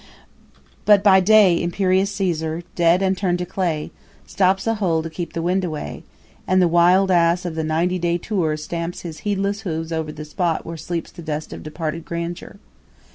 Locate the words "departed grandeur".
11.61-12.55